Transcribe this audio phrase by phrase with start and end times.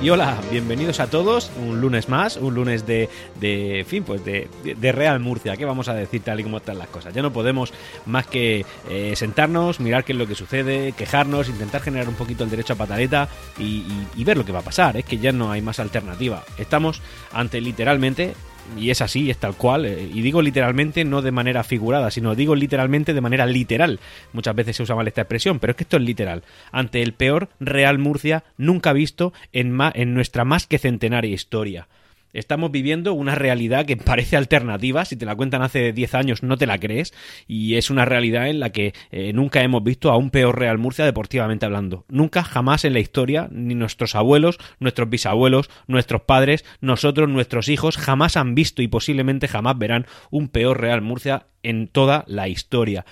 [0.00, 1.50] Y hola, bienvenidos a todos.
[1.60, 3.08] Un lunes más, un lunes de,
[3.40, 5.56] de fin, pues de, de, Real Murcia.
[5.56, 7.12] ¿Qué vamos a decir tal y como están las cosas?
[7.12, 7.72] Ya no podemos
[8.06, 12.44] más que eh, sentarnos, mirar qué es lo que sucede, quejarnos, intentar generar un poquito
[12.44, 13.82] el derecho a pataleta y,
[14.22, 14.96] ver lo que va a pasar.
[14.96, 16.44] Es que ya no hay más alternativa.
[16.58, 18.34] Estamos ante literalmente
[18.76, 22.34] y es así, es tal cual, eh, y digo literalmente no de manera figurada, sino
[22.34, 24.00] digo literalmente de manera literal.
[24.32, 26.42] Muchas veces se usa mal esta expresión, pero es que esto es literal.
[26.72, 31.88] Ante el peor Real Murcia nunca visto en, en nuestra más que centenaria historia.
[32.32, 36.56] Estamos viviendo una realidad que parece alternativa, si te la cuentan hace 10 años no
[36.56, 37.14] te la crees,
[37.46, 40.78] y es una realidad en la que eh, nunca hemos visto a un peor Real
[40.78, 42.04] Murcia deportivamente hablando.
[42.08, 47.96] Nunca, jamás en la historia, ni nuestros abuelos, nuestros bisabuelos, nuestros padres, nosotros, nuestros hijos,
[47.96, 53.04] jamás han visto y posiblemente jamás verán un peor Real Murcia en toda la historia.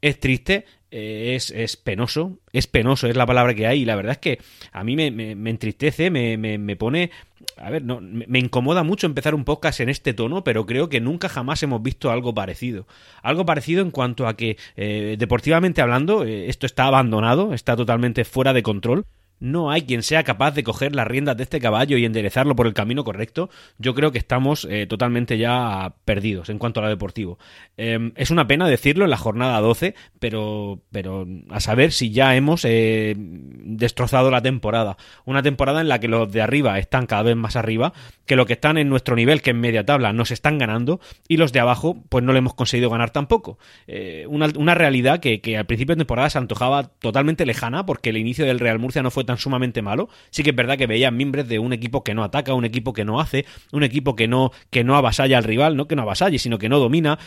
[0.00, 3.96] Es triste, eh, es, es, penoso, es penoso, es la palabra que hay, y la
[3.96, 4.38] verdad es que
[4.72, 7.10] a mí me, me, entristece, me, me, pone...
[7.56, 11.00] A ver, no, me incomoda mucho empezar un podcast en este tono, pero creo que
[11.00, 12.86] nunca jamás hemos visto algo parecido.
[13.22, 18.24] Algo parecido en cuanto a que, eh, deportivamente hablando, eh, esto está abandonado, está totalmente
[18.24, 19.06] fuera de control
[19.42, 22.68] no hay quien sea capaz de coger las riendas de este caballo y enderezarlo por
[22.68, 26.88] el camino correcto, yo creo que estamos eh, totalmente ya perdidos en cuanto a lo
[26.88, 27.38] deportivo.
[27.76, 32.36] Eh, es una pena decirlo en la jornada 12, pero, pero a saber si ya
[32.36, 34.96] hemos eh, destrozado la temporada.
[35.24, 37.92] Una temporada en la que los de arriba están cada vez más arriba,
[38.26, 41.36] que los que están en nuestro nivel, que en media tabla, nos están ganando, y
[41.36, 43.58] los de abajo, pues no le hemos conseguido ganar tampoco.
[43.88, 48.10] Eh, una, una, realidad que, que al principio de temporada se antojaba totalmente lejana, porque
[48.10, 50.08] el inicio del Real Murcia no fue tan sumamente malo.
[50.30, 52.92] Sí que es verdad que veía mimbres de un equipo que no ataca, un equipo
[52.92, 56.02] que no hace, un equipo que no, que no avasalla al rival, no que no
[56.02, 57.18] avasalle, sino que no domina,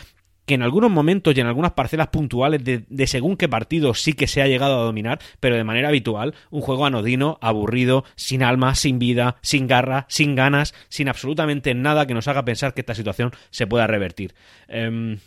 [0.46, 4.12] que en algunos momentos y en algunas parcelas puntuales de, de, según qué partido sí
[4.12, 8.42] que se ha llegado a dominar, pero de manera habitual, un juego anodino, aburrido, sin
[8.42, 12.80] alma, sin vida, sin garra, sin ganas, sin absolutamente nada que nos haga pensar que
[12.80, 14.34] esta situación se pueda revertir.
[14.68, 15.18] Eh,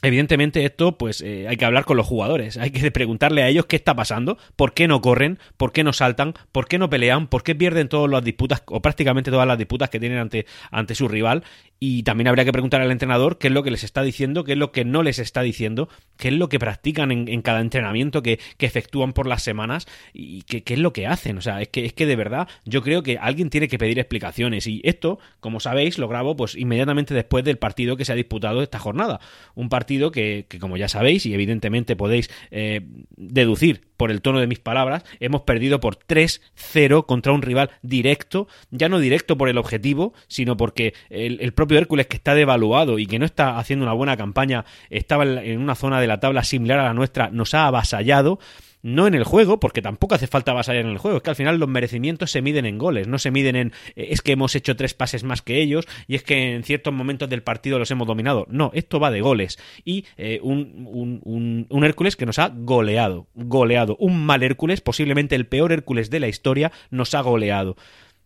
[0.00, 3.66] Evidentemente esto pues eh, hay que hablar con los jugadores, hay que preguntarle a ellos
[3.66, 7.26] qué está pasando, por qué no corren, por qué no saltan, por qué no pelean,
[7.26, 10.94] por qué pierden todas las disputas o prácticamente todas las disputas que tienen ante, ante
[10.94, 11.42] su rival
[11.80, 14.52] y también habría que preguntar al entrenador qué es lo que les está diciendo, qué
[14.52, 17.60] es lo que no les está diciendo, qué es lo que practican en, en cada
[17.60, 21.38] entrenamiento que, que, efectúan por las semanas y qué, qué, es lo que hacen.
[21.38, 23.98] O sea, es que, es que de verdad yo creo que alguien tiene que pedir
[23.98, 28.16] explicaciones y esto, como sabéis, lo grabo pues inmediatamente después del partido que se ha
[28.16, 29.20] disputado esta jornada.
[29.54, 32.80] Un partido que, que como ya sabéis y evidentemente podéis eh,
[33.16, 38.48] deducir por el tono de mis palabras, hemos perdido por 3-0 contra un rival directo,
[38.70, 42.98] ya no directo por el objetivo, sino porque el, el propio Hércules que está devaluado
[42.98, 46.44] y que no está haciendo una buena campaña, estaba en una zona de la tabla
[46.44, 48.38] similar a la nuestra, nos ha avasallado
[48.82, 51.36] no en el juego, porque tampoco hace falta avasallar en el juego, es que al
[51.36, 54.54] final los merecimientos se miden en goles, no se miden en eh, es que hemos
[54.54, 57.90] hecho tres pases más que ellos y es que en ciertos momentos del partido los
[57.90, 58.46] hemos dominado.
[58.50, 62.48] No, esto va de goles y eh, un, un, un, un, Hércules que nos ha
[62.54, 67.76] goleado, goleado, un mal Hércules, posiblemente el peor Hércules de la historia, nos ha goleado.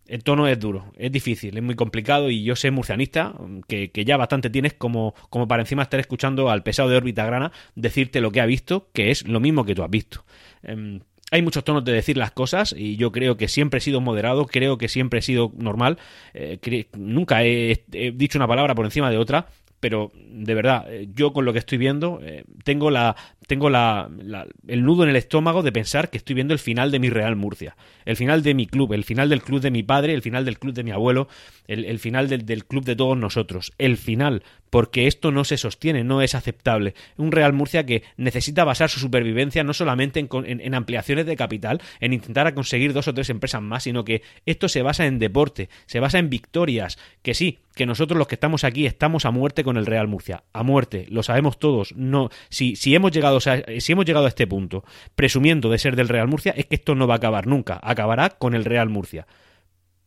[0.07, 3.35] El tono es duro, es difícil, es muy complicado y yo sé murcianista,
[3.69, 7.25] que, que, ya bastante tienes como, como para encima estar escuchando al pesado de órbita
[7.25, 10.25] grana decirte lo que ha visto, que es lo mismo que tú has visto.
[10.65, 11.01] Eh,
[11.33, 14.45] hay muchos tonos de decir las cosas y yo creo que siempre he sido moderado,
[14.47, 15.99] creo que siempre he sido normal,
[16.35, 19.47] eh, nunca he, dicho una palabra por encima de otra,
[19.83, 23.17] pero de verdad, yo con lo que estoy viendo, eh, tengo la
[23.49, 26.93] tengo la, la, el nudo en el estómago de pensar que estoy viendo el final
[26.93, 29.83] de mi Real Murcia, el final de mi club, el final del club de mi
[29.83, 31.27] padre, el final del club de mi abuelo,
[31.67, 35.57] el, el final del, del, club de todos nosotros, el final, porque esto no se
[35.57, 36.95] sostiene, no es aceptable.
[37.17, 41.35] Un Real Murcia que necesita basar su supervivencia no solamente en, en, en ampliaciones de
[41.35, 45.19] capital, en intentar conseguir dos o tres empresas más, sino que esto se basa en
[45.19, 49.31] deporte, se basa en victorias, que sí, que nosotros los que estamos aquí estamos a
[49.31, 51.95] muerte con el Real Murcia, a muerte, lo sabemos todos.
[51.97, 54.85] No, si, si hemos llegado, si hemos llegado a este punto,
[55.15, 58.31] presumiendo de ser del Real Murcia, es que esto no va a acabar nunca, acabará
[58.31, 59.27] con el Real Murcia.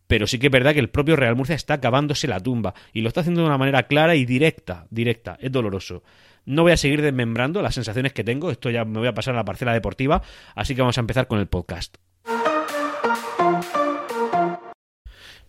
[0.08, 3.02] Pero sí que es verdad que el propio Real Murcia está cavándose la tumba y
[3.02, 6.04] lo está haciendo de una manera clara y directa, directa, es doloroso.
[6.46, 9.34] No voy a seguir desmembrando las sensaciones que tengo, esto ya me voy a pasar
[9.34, 10.22] a la parcela deportiva,
[10.54, 11.98] así que vamos a empezar con el podcast.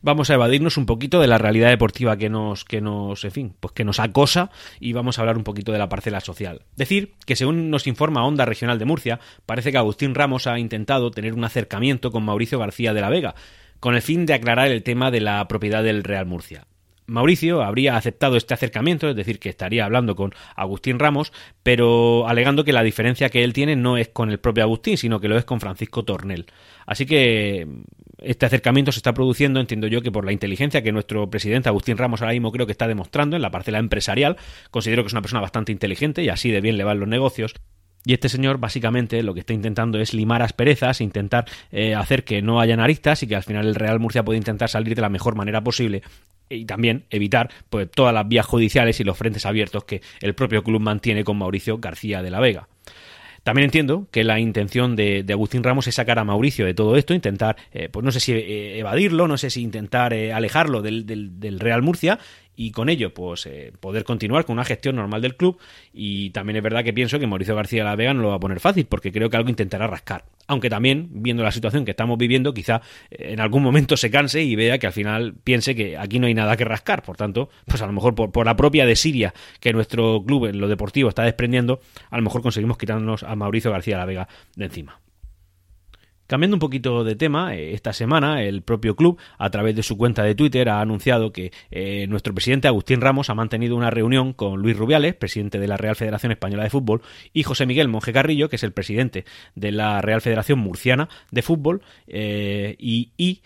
[0.06, 3.54] Vamos a evadirnos un poquito de la realidad deportiva que nos, que nos, en fin,
[3.58, 6.62] pues que nos acosa y vamos a hablar un poquito de la parcela social.
[6.76, 11.10] Decir que según nos informa Onda Regional de Murcia, parece que Agustín Ramos ha intentado
[11.10, 13.34] tener un acercamiento con Mauricio García de la Vega,
[13.80, 16.68] con el fin de aclarar el tema de la propiedad del Real Murcia.
[17.06, 21.32] Mauricio habría aceptado este acercamiento, es decir, que estaría hablando con Agustín Ramos,
[21.64, 25.18] pero alegando que la diferencia que él tiene no es con el propio Agustín, sino
[25.18, 26.46] que lo es con Francisco Tornel.
[26.84, 27.66] Así que
[28.26, 31.96] este acercamiento se está produciendo, entiendo yo, que por la inteligencia que nuestro presidente Agustín
[31.96, 34.36] Ramos ahora mismo creo que está demostrando en la parcela empresarial.
[34.70, 37.54] Considero que es una persona bastante inteligente y así de bien le van los negocios.
[38.04, 42.40] Y este señor básicamente lo que está intentando es limar asperezas, intentar eh, hacer que
[42.40, 45.08] no haya aristas y que al final el Real Murcia pueda intentar salir de la
[45.08, 46.02] mejor manera posible
[46.48, 50.62] y también evitar pues, todas las vías judiciales y los frentes abiertos que el propio
[50.62, 52.68] club mantiene con Mauricio García de la Vega.
[53.46, 57.14] También entiendo que la intención de, Agustín Ramos es sacar a Mauricio de todo esto,
[57.14, 61.60] intentar, eh, pues no sé si eh, evadirlo, no sé si intentar alejarlo del, del,
[61.60, 62.18] Real Murcia
[62.56, 65.58] y con ello pues eh, poder continuar con una gestión normal del club.
[65.92, 68.40] Y también es verdad que pienso que Mauricio García La Vega no lo va a
[68.40, 70.24] poner fácil porque creo que algo intentará rascar.
[70.48, 72.80] Aunque también viendo la situación que estamos viviendo quizá
[73.10, 76.26] eh, en algún momento se canse y vea que al final piense que aquí no
[76.26, 77.02] hay nada que rascar.
[77.02, 80.60] Por tanto pues a lo mejor por, por la propia desidia que nuestro club en
[80.60, 81.80] lo deportivo está desprendiendo
[82.10, 85.05] a lo mejor conseguimos quitarnos a Mauricio García La Vega de encima
[86.26, 89.96] Cambiando un poquito de tema, eh, esta semana el propio club, a través de su
[89.96, 94.32] cuenta de Twitter, ha anunciado que eh, nuestro presidente Agustín Ramos ha mantenido una reunión
[94.32, 97.02] con Luis Rubiales, presidente de la Real Federación Española de Fútbol,
[97.32, 99.24] y José Miguel Monje Carrillo, que es el presidente
[99.54, 103.42] de la Real Federación Murciana de Fútbol, eh, y, y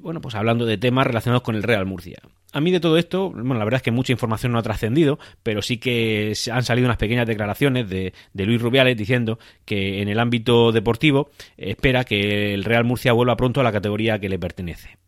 [0.00, 2.18] bueno, pues hablando de temas relacionados con el Real Murcia
[2.52, 5.18] a mí de todo esto, bueno, la verdad es que mucha información no ha trascendido,
[5.42, 10.18] pero sí que han salido unas pequeñas declaraciones de, Luis Rubiales diciendo que en el
[10.18, 14.98] ámbito deportivo espera que el Real Murcia vuelva pronto a la categoría que le pertenece.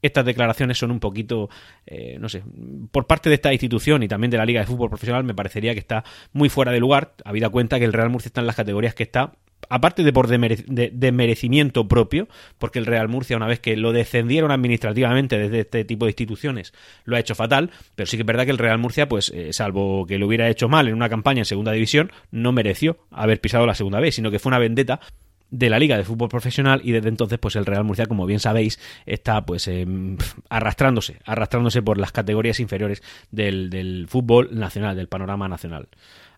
[0.00, 1.48] Estas declaraciones son un poquito,
[1.84, 2.44] eh, no sé,
[2.92, 5.74] por parte de esta institución y también de la Liga de Fútbol Profesional me parecería
[5.74, 8.54] que está muy fuera de lugar, habida cuenta que el Real Murcia está en las
[8.54, 9.32] categorías que está
[9.68, 12.28] aparte de por de, merecimiento propio,
[12.58, 16.72] porque el Real Murcia, una vez que lo descendieron administrativamente desde este tipo de instituciones,
[17.04, 19.52] lo ha hecho fatal, pero sí que es verdad que el Real Murcia, pues eh,
[19.52, 23.40] salvo que lo hubiera hecho mal en una campaña en segunda división, no mereció haber
[23.40, 25.00] pisado la segunda vez, sino que fue una vendetta
[25.50, 28.40] de la Liga de Fútbol Profesional y desde entonces pues el Real Murcia como bien
[28.40, 30.18] sabéis está pues em,
[30.50, 35.88] arrastrándose arrastrándose por las categorías inferiores del fútbol nacional del panorama nacional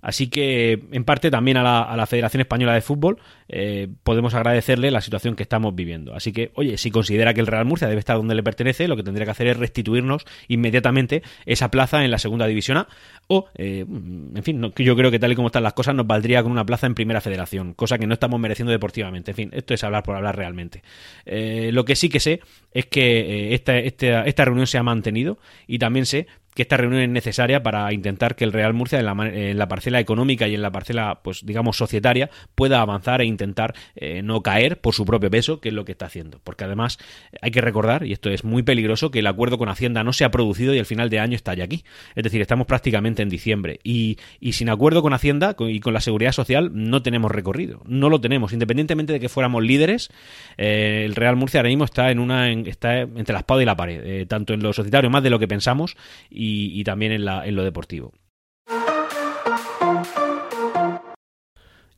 [0.03, 3.19] Así que, en parte, también a la, Federación Española de Fútbol
[3.49, 6.15] eh, podemos agradecerle la situación que estamos viviendo.
[6.15, 8.97] Así que, oye, si considera que el Real Murcia debe estar donde le pertenece, lo
[8.97, 12.89] que tendría que hacer es restituirnos inmediatamente esa plaza en la Segunda División A.
[13.29, 16.43] O, eh, en fin, yo creo que tal y como están las cosas, nos valdría
[16.43, 19.33] con una plaza en Primera Federación, cosa que no estamos mereciendo deportivamente.
[19.33, 20.83] En fin, esto es hablar por hablar realmente.
[21.27, 22.41] Eh, lo que sí que sé
[22.73, 26.27] es que esta, esta, esta reunión se ha mantenido y también sé
[26.61, 30.47] que esta reunión es necesaria para intentar que el Real Murcia en la, parcela económica
[30.47, 34.93] y en la parcela, pues digamos, societaria pueda avanzar e intentar eh, no caer por
[34.93, 36.39] su propio peso, que es lo que está haciendo.
[36.45, 36.99] Porque además
[37.41, 40.23] hay que recordar, y esto es muy peligroso, que el acuerdo con Hacienda no se
[40.27, 41.83] ha producido y el final de año está ya aquí.
[42.15, 43.81] Es decir, estamos prácticamente en diciembre.
[43.83, 44.19] Y,
[44.53, 47.81] sin acuerdo con Hacienda y con la seguridad social no tenemos recorrido.
[47.87, 48.53] No lo tenemos.
[48.53, 50.11] Independientemente de que fuéramos líderes,
[50.59, 53.77] eh, el Real Murcia ahora mismo está, en una, está entre la espada y la
[53.77, 55.97] pared, eh, tanto en lo societario más de lo que pensamos
[56.29, 56.50] y,
[56.85, 58.13] también en, la, en lo deportivo.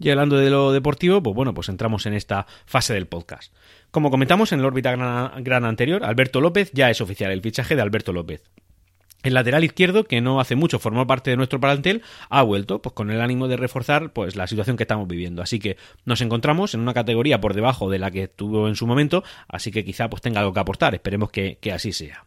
[0.02, 3.54] Y hablando de lo deportivo, pues bueno, pues entramos en esta fase del podcast.
[3.92, 7.82] Como comentamos en la órbita gran, anterior, Alberto López ya es oficial, el fichaje de
[7.82, 8.42] Alberto López.
[9.22, 12.94] El lateral izquierdo, que no hace mucho formó parte de nuestro plantel, ha vuelto, pues
[12.94, 15.40] con el ánimo de reforzar pues la situación que estamos viviendo.
[15.40, 18.88] Así que nos encontramos en una categoría por debajo de la que estuvo en su
[18.88, 20.96] momento, así que quizá pues tenga algo que aportar.
[20.96, 22.26] Esperemos que así sea.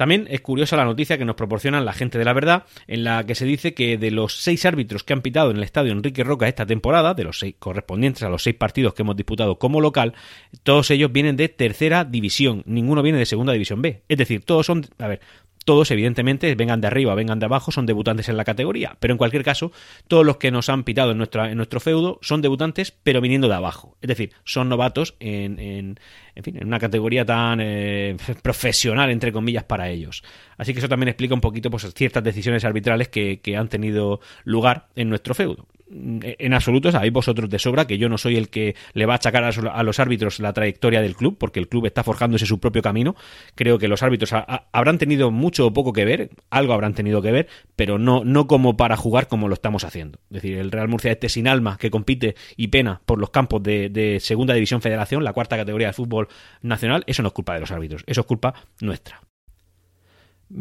[0.00, 3.26] También es curiosa la noticia que nos proporcionan la gente de la verdad, en la
[3.26, 6.24] que se dice que de los seis árbitros que han pitado en el estadio Enrique
[6.24, 9.82] Roca esta temporada, de los seis correspondientes a los seis partidos que hemos disputado como
[9.82, 10.14] local,
[10.62, 14.00] todos ellos vienen de tercera división, ninguno viene de segunda división B.
[14.08, 15.20] Es decir, todos son, a ver,
[15.64, 18.96] todos, evidentemente, vengan de arriba, vengan de abajo, son debutantes en la categoría.
[18.98, 19.72] Pero en cualquier caso,
[20.08, 23.48] todos los que nos han pitado en, nuestra, en nuestro feudo son debutantes, pero viniendo
[23.48, 23.96] de abajo.
[24.00, 26.00] Es decir, son novatos en, en,
[26.34, 30.22] en fin, en una categoría tan eh, profesional, entre comillas, para ellos.
[30.56, 34.20] Así que eso también explica un poquito pues, ciertas decisiones arbitrales que, que han tenido
[34.44, 38.48] lugar en nuestro feudo en absoluto sabéis vosotros de sobra que yo no soy el
[38.48, 41.86] que le va a achacar a los árbitros la trayectoria del club, porque el club
[41.86, 43.16] está forjándose su propio camino.
[43.54, 44.32] Creo que los árbitros
[44.72, 48.46] habrán tenido mucho o poco que ver, algo habrán tenido que ver, pero no, no
[48.46, 50.18] como para jugar como lo estamos haciendo.
[50.30, 53.62] Es decir, el Real Murcia este sin alma que compite y pena por los campos
[53.62, 56.28] de, de Segunda División Federación, la cuarta categoría de fútbol
[56.62, 59.20] nacional, eso no es culpa de los árbitros, eso es culpa nuestra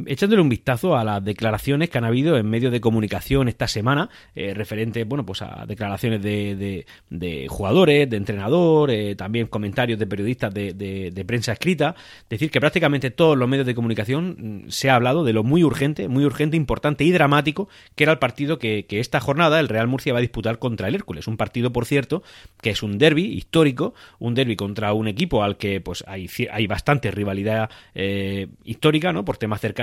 [0.05, 4.09] echándole un vistazo a las declaraciones que han habido en medios de comunicación esta semana,
[4.35, 10.07] eh, referente, bueno, pues a declaraciones de, de, jugadores, de entrenador, eh, también comentarios de
[10.07, 11.95] periodistas de, prensa escrita,
[12.29, 15.63] decir que prácticamente todos los medios de comunicación mm, se ha hablado de lo muy
[15.63, 19.67] urgente, muy urgente, importante y dramático que era el partido que, que esta jornada el
[19.67, 22.23] Real Murcia va a disputar contra el Hércules, un partido, por cierto,
[22.61, 26.67] que es un derby histórico, un derby contra un equipo al que pues hay, hay
[26.67, 29.25] bastante rivalidad eh, histórica, ¿no?
[29.25, 29.78] Por temas cercanos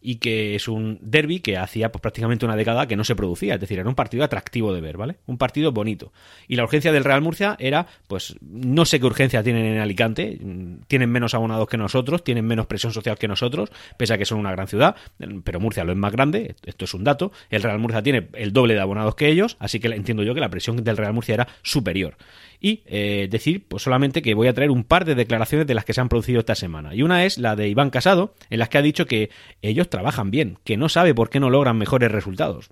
[0.00, 3.54] y que es un derby que hacía pues, prácticamente una década que no se producía.
[3.54, 5.16] Es decir, era un partido atractivo de ver, ¿vale?
[5.26, 6.12] Un partido bonito.
[6.46, 10.38] Y la urgencia del Real Murcia era, pues, no sé qué urgencia tienen en Alicante.
[10.86, 14.38] Tienen menos abonados que nosotros, tienen menos presión social que nosotros, pese a que son
[14.38, 14.96] una gran ciudad.
[15.44, 17.32] Pero Murcia lo es más grande, esto es un dato.
[17.50, 20.40] El Real Murcia tiene el doble de abonados que ellos, así que entiendo yo que
[20.40, 22.16] la presión del Real Murcia era superior
[22.60, 25.84] y eh, decir pues solamente que voy a traer un par de declaraciones de las
[25.84, 26.94] que se han producido esta semana.
[26.94, 29.30] Y una es la de Iván Casado, en las que ha dicho que
[29.62, 32.70] ellos trabajan bien, que no sabe por qué no logran mejores resultados.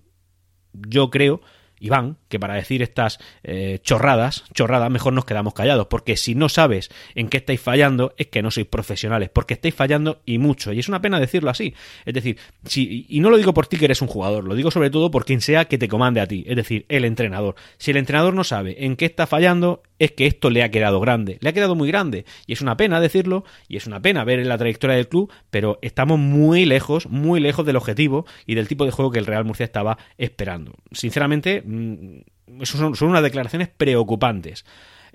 [0.72, 1.40] Yo creo
[1.80, 6.48] Iván, que para decir estas eh, chorradas, chorradas, mejor nos quedamos callados, porque si no
[6.48, 10.72] sabes en qué estáis fallando, es que no sois profesionales, porque estáis fallando y mucho,
[10.72, 11.74] y es una pena decirlo así.
[12.04, 14.70] Es decir, si, y no lo digo por ti que eres un jugador, lo digo
[14.70, 17.54] sobre todo por quien sea que te comande a ti, es decir, el entrenador.
[17.78, 21.00] Si el entrenador no sabe en qué está fallando, es que esto le ha quedado
[21.00, 24.24] grande, le ha quedado muy grande, y es una pena decirlo, y es una pena
[24.24, 28.54] ver en la trayectoria del club, pero estamos muy lejos, muy lejos del objetivo y
[28.54, 30.74] del tipo de juego que el Real Murcia estaba esperando.
[30.92, 34.64] Sinceramente, mm, son, son unas declaraciones preocupantes.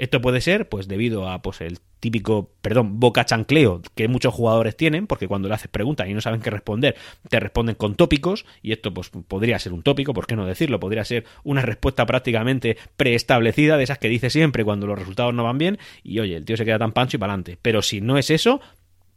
[0.01, 4.75] Esto puede ser, pues, debido a pues el típico, perdón, boca chancleo que muchos jugadores
[4.75, 6.95] tienen, porque cuando le haces preguntas y no saben qué responder,
[7.29, 10.79] te responden con tópicos, y esto pues podría ser un tópico, ¿por qué no decirlo?
[10.79, 15.43] Podría ser una respuesta prácticamente preestablecida de esas que dice siempre cuando los resultados no
[15.43, 17.59] van bien, y oye, el tío se queda tan pancho y para adelante.
[17.61, 18.59] Pero si no es eso,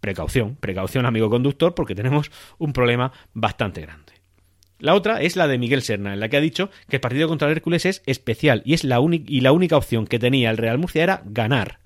[0.00, 4.13] precaución, precaución amigo conductor, porque tenemos un problema bastante grande.
[4.84, 7.26] La otra es la de Miguel Serna, en la que ha dicho que el partido
[7.26, 10.58] contra el Hércules es especial y, es la y la única opción que tenía el
[10.58, 11.78] Real Murcia era ganar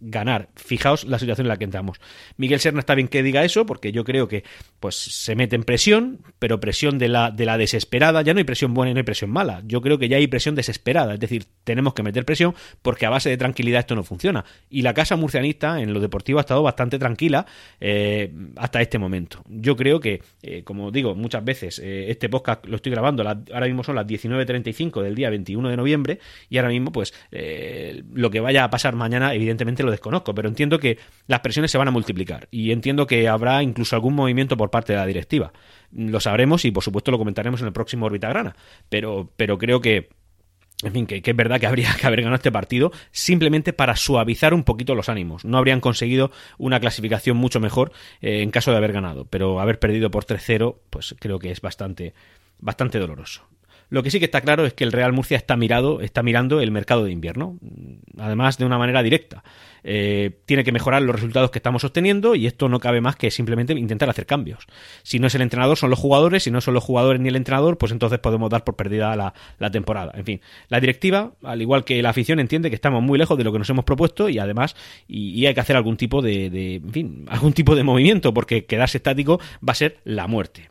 [0.00, 0.48] ganar.
[0.56, 2.00] Fijaos la situación en la que entramos.
[2.36, 4.44] Miguel Serna está bien que diga eso, porque yo creo que
[4.80, 8.22] pues se mete en presión, pero presión de la, de la desesperada.
[8.22, 9.62] Ya no hay presión buena y no hay presión mala.
[9.66, 11.14] Yo creo que ya hay presión desesperada.
[11.14, 14.44] Es decir, tenemos que meter presión porque a base de tranquilidad esto no funciona.
[14.70, 17.46] Y la casa murcianista en lo deportivo ha estado bastante tranquila
[17.80, 19.42] eh, hasta este momento.
[19.48, 23.66] Yo creo que, eh, como digo muchas veces, eh, este podcast lo estoy grabando, ahora
[23.66, 27.12] mismo son las 19.35 del día 21 de noviembre y ahora mismo pues
[28.12, 31.88] lo que vaya a pasar mañana evidentemente desconozco, pero entiendo que las presiones se van
[31.88, 35.52] a multiplicar y entiendo que habrá incluso algún movimiento por parte de la directiva.
[35.92, 38.56] Lo sabremos y por supuesto lo comentaremos en el próximo Orbita Grana,
[38.88, 40.08] pero, pero creo que
[40.84, 44.54] en fin, que, es verdad que habría que haber ganado este partido simplemente para suavizar
[44.54, 45.44] un poquito los ánimos.
[45.44, 49.78] No habrían conseguido una clasificación mucho mejor eh, en caso de haber ganado, pero haber
[49.78, 52.14] perdido por 3-0, pues creo que es bastante,
[52.58, 53.42] bastante doloroso.
[53.90, 56.60] Lo que sí que está claro es que el Real Murcia está mirado, está mirando
[56.60, 57.58] el mercado de invierno,
[58.18, 59.42] además de una manera directa.
[59.84, 63.30] Eh, tiene que mejorar los resultados que estamos obteniendo y esto no cabe más que
[63.30, 64.66] simplemente intentar hacer cambios.
[65.02, 67.36] Si no es el entrenador, son los jugadores, si no son los jugadores ni el
[67.36, 70.12] entrenador, pues entonces podemos dar por perdida la, temporada.
[70.14, 73.44] En fin, la directiva, al igual que la afición, entiende que estamos muy lejos de
[73.44, 74.76] lo que nos hemos propuesto y además
[75.06, 78.98] y, hay que hacer algún tipo de, en fin, algún tipo de movimiento porque quedarse
[78.98, 80.68] estático va a ser la muerte.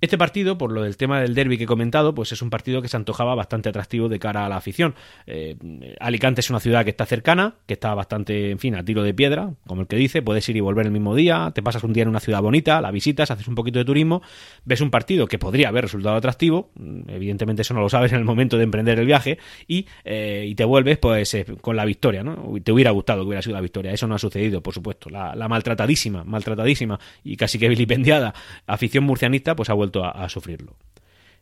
[0.00, 2.80] Este partido, por lo del tema del derby que he comentado, pues es un partido
[2.80, 4.94] que se antojaba bastante atractivo de cara a la afición.
[5.26, 5.56] Eh,
[6.00, 9.12] Alicante es una ciudad que está cercana, que está bastante, en fin, a tiro de
[9.12, 11.92] piedra, como el que dice, puedes ir y volver el mismo día, te pasas un
[11.92, 14.22] día en una ciudad bonita, la visitas, haces un poquito de turismo,
[14.64, 18.18] ves un partido que podría haber resultado atractivo, mm, evidentemente eso no lo sabes en
[18.18, 19.38] el momento de emprender el viaje,
[19.68, 22.54] y, eh, y te vuelves pues eh, con la victoria, ¿no?
[22.64, 25.10] Te hubiera gustado que hubiera sido la victoria, eso no ha sucedido, por supuesto.
[25.10, 28.32] La, la maltratadísima, maltratadísima y casi que vilipendiada
[28.66, 30.76] afición murcianista, pues ha vuelto a, sufrirlo.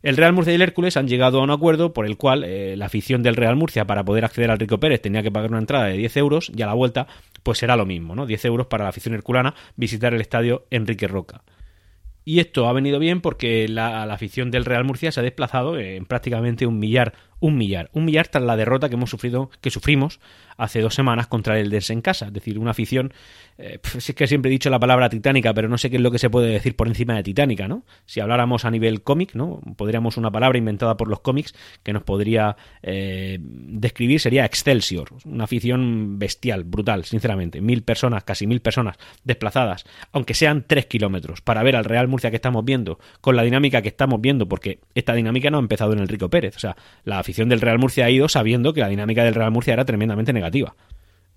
[0.02, 2.76] El Real Murcia y el Hércules han llegado a un acuerdo por el cual eh,
[2.76, 5.58] la afición del Real Murcia para poder acceder al Rico Pérez tenía que pagar una
[5.58, 7.08] entrada de 10 euros y a la vuelta
[7.42, 8.26] pues será lo mismo, ¿no?
[8.26, 11.42] 10 euros para la afición herculana visitar el estadio Enrique Roca.
[12.28, 16.04] Y esto ha venido bien porque la, afición del Real Murcia se ha desplazado en
[16.04, 17.90] prácticamente un millar, un millar.
[17.92, 20.20] Un millar tras la derrota que hemos sufrido, que sufrimos
[20.56, 22.26] hace dos semanas contra el Ders en casa.
[22.26, 23.12] Es decir, una afición,
[23.56, 26.10] eh, es que siempre he dicho la palabra titánica, pero no sé qué es lo
[26.10, 27.84] que se puede decir por encima de titánica, ¿no?
[28.06, 29.60] Si habláramos a nivel cómic, ¿no?
[29.76, 35.10] Podríamos una palabra inventada por los cómics que nos podría eh, describir, sería Excelsior.
[35.24, 37.60] Una afición bestial, brutal, sinceramente.
[37.60, 42.30] Mil personas, casi mil personas desplazadas, aunque sean tres kilómetros, para ver al Real Murcia
[42.30, 45.92] que estamos viendo, con la dinámica que estamos viendo, porque esta dinámica no ha empezado
[45.92, 46.56] en el Rico Pérez.
[46.56, 49.50] O sea, la afición del Real Murcia ha ido sabiendo que la dinámica del Real
[49.50, 50.74] Murcia era tremendamente negativa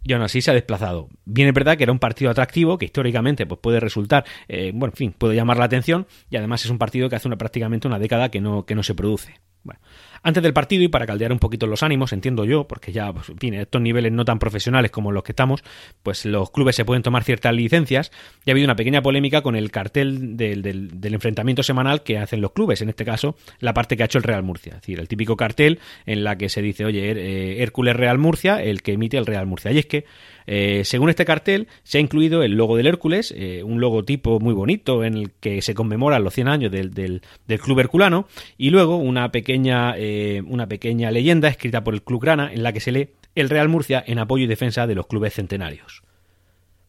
[0.04, 1.10] y aún así se ha desplazado.
[1.26, 4.94] Bien es verdad que era un partido atractivo, que históricamente pues, puede resultar, eh, bueno,
[4.94, 7.88] en fin, puede llamar la atención, y además es un partido que hace una, prácticamente
[7.88, 9.36] una década que no, que no se produce.
[9.64, 9.80] Bueno,
[10.24, 13.30] antes del partido y para caldear un poquito los ánimos, entiendo yo, porque ya, pues,
[13.30, 15.64] en fin, estos niveles no tan profesionales como los que estamos,
[16.04, 18.12] pues los clubes se pueden tomar ciertas licencias
[18.46, 22.42] y ha habido una pequeña polémica con el cartel del, del, enfrentamiento semanal que hacen
[22.42, 25.00] los clubes, en este caso la parte que ha hecho el Real Murcia, es decir,
[25.00, 28.94] el típico cartel en la que se dice, oye, eh, Hércules Real Murcia, el que
[28.94, 29.72] emite el Real Murcia.
[29.72, 30.06] Y es que
[30.48, 34.54] eh, según este cartel, se ha incluido el logo del Hércules, eh, un logotipo muy
[34.54, 37.22] bonito en el que se conmemoran los 100 años del, del,
[37.62, 39.96] club herculano, y luego una pequeña,
[40.48, 43.70] una pequeña leyenda escrita por el Club Grana en la que se lee el Real
[43.70, 46.04] Murcia en apoyo y defensa de los clubes centenarios.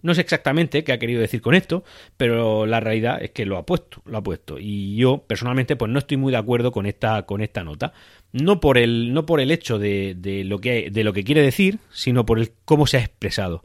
[0.02, 1.84] No sé exactamente qué ha querido decir con esto,
[2.16, 4.58] pero la realidad es que lo ha puesto, lo ha puesto.
[4.58, 7.92] Y yo, personalmente, pues no estoy muy de acuerdo con esta, con esta nota
[8.32, 11.42] no por el, no por el hecho de, de, lo que, de lo que quiere
[11.42, 13.62] decir, sino por el cómo se ha expresado.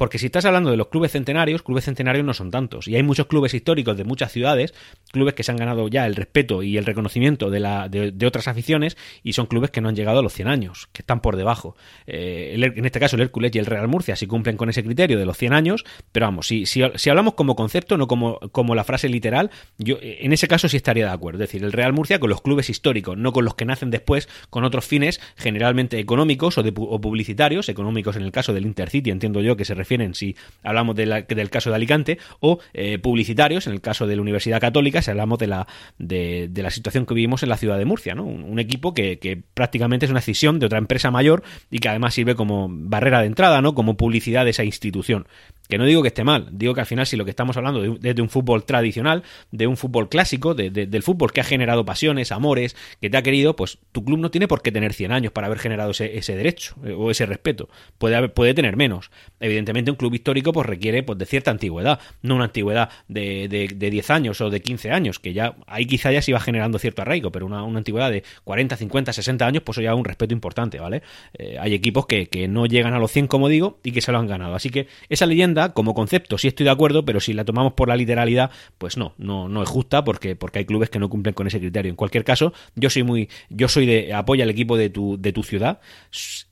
[0.00, 2.88] Porque si estás hablando de los clubes centenarios, clubes centenarios no son tantos.
[2.88, 4.72] Y hay muchos clubes históricos de muchas ciudades,
[5.12, 8.48] clubes que se han ganado ya el respeto y el reconocimiento de, la, de, otras
[8.48, 11.36] aficiones, y son clubes que no han llegado a los 100 años, que están por
[11.36, 11.76] debajo.
[12.06, 15.18] Eh, en este caso, el Hércules y el Real Murcia sí cumplen con ese criterio
[15.18, 18.74] de los 100 años, pero vamos, si, si, si hablamos como concepto, no como, como
[18.74, 21.44] la frase literal, yo en ese caso sí estaría de acuerdo.
[21.44, 24.30] Es decir, el Real Murcia con los clubes históricos, no con los que nacen después
[24.48, 29.10] con otros fines generalmente económicos o, de, o publicitarios, económicos en el caso del Intercity,
[29.10, 33.72] entiendo yo que se refieren si hablamos del caso de Alicante, o eh, publicitarios, en
[33.72, 35.66] el caso de la Universidad Católica, si hablamos de la,
[35.98, 38.24] de, la situación que vivimos en la ciudad de Murcia, ¿no?
[38.24, 42.14] Un, equipo que, que, prácticamente es una decisión de otra empresa mayor y que además
[42.14, 43.74] sirve como barrera de entrada, ¿no?
[43.74, 45.26] Como publicidad de esa institución.
[45.70, 47.82] Que no digo que esté mal, digo que al final si lo que estamos hablando
[47.82, 51.84] es de un fútbol tradicional, de un fútbol clásico, de, del fútbol que ha generado
[51.84, 55.12] pasiones, amores, que te ha querido, pues tu club no tiene por qué tener 100
[55.12, 57.68] años para haber generado ese, ese derecho eh, o ese respeto.
[57.98, 59.10] Puede, puede tener menos.
[59.38, 63.68] Evidentemente un club histórico pues requiere pues, de cierta antigüedad, no una antigüedad de, de,
[63.74, 66.78] de 10 años o de 15 años, que ya ahí quizá ya se iba generando
[66.78, 70.04] cierto arraigo, pero una, una antigüedad de 40, 50, 60 años, pues eso ya un
[70.04, 71.02] respeto importante, ¿vale?
[71.34, 74.12] Eh, hay equipos que, que no llegan a los 100, como digo, y que se
[74.12, 74.54] lo han ganado.
[74.54, 77.88] Así que esa leyenda, como concepto, sí estoy de acuerdo, pero si la tomamos por
[77.88, 81.34] la literalidad, pues no, no, no es justa porque, porque hay clubes que no cumplen
[81.34, 81.90] con ese criterio.
[81.90, 85.32] En cualquier caso, yo soy muy, yo soy de apoya al equipo de tu, de
[85.32, 85.80] tu ciudad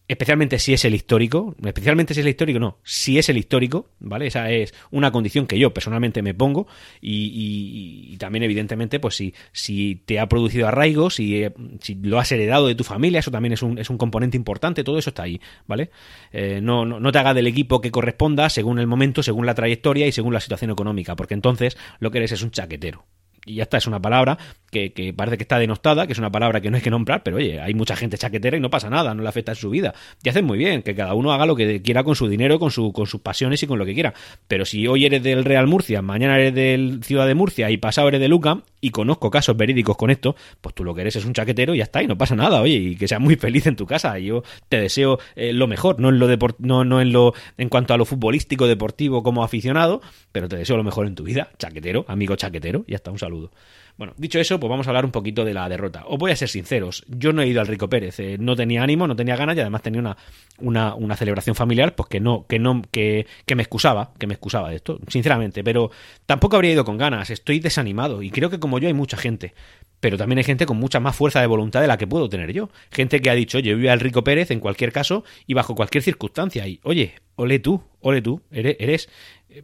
[0.08, 3.90] especialmente si es el histórico, especialmente si es el histórico, no, si es el histórico,
[4.00, 4.26] ¿vale?
[4.26, 6.66] Esa es una condición que yo personalmente me pongo
[7.00, 12.32] y, también evidentemente pues si, si te ha producido arraigo, si, eh, si, lo has
[12.32, 15.24] heredado de tu familia, eso también es un, es un componente importante, todo eso está
[15.24, 15.90] ahí, ¿vale?
[16.32, 19.54] Eh, no, no, no te haga del equipo que corresponda según el momento, según la
[19.54, 23.04] trayectoria y según la situación económica, porque entonces lo que eres es un chaquetero
[23.48, 24.38] y ya está, es una palabra
[24.70, 27.22] que, que, parece que está denostada, que es una palabra que no hay que nombrar,
[27.22, 29.70] pero oye, hay mucha gente chaquetera y no pasa nada, no le afecta en su
[29.70, 29.94] vida.
[30.22, 32.70] Y hacen muy bien, que cada uno haga lo que quiera con su dinero, con,
[32.70, 34.14] su, con sus pasiones y con lo que quiera.
[34.46, 38.08] Pero si hoy eres del Real Murcia, mañana eres del Ciudad de Murcia y pasado
[38.08, 41.24] eres de Luca, y conozco casos verídicos con esto, pues tú lo que eres es
[41.24, 43.66] un chaquetero y ya está, y no pasa nada, oye, y que seas muy feliz
[43.66, 44.18] en tu casa.
[44.18, 47.94] Yo te deseo eh, lo mejor, no en lo no, no en lo en cuanto
[47.94, 50.00] a lo futbolístico, deportivo como aficionado,
[50.32, 53.18] pero te deseo lo mejor en tu vida, chaquetero, amigo chaquetero, y ya está, un
[53.18, 53.37] saludo.
[53.98, 56.04] Bueno, dicho eso, pues vamos a hablar un poquito de la derrota.
[56.06, 58.84] Os voy a ser sinceros, yo no he ido al Rico Pérez, eh, no tenía
[58.84, 60.16] ánimo, no tenía ganas y además tenía una,
[60.58, 64.34] una, una celebración familiar, pues que no, que no, que, que, me excusaba, que me
[64.34, 65.90] excusaba de esto, sinceramente, pero
[66.26, 69.52] tampoco habría ido con ganas, estoy desanimado y creo que como yo hay mucha gente.
[70.00, 72.52] Pero también hay gente con mucha más fuerza de voluntad de la que puedo tener
[72.52, 72.70] yo.
[72.92, 76.04] Gente que ha dicho, yo voy al Rico Pérez en cualquier caso y bajo cualquier
[76.04, 76.68] circunstancia.
[76.68, 79.08] Y, oye, ole tú, ole tú, eres, eres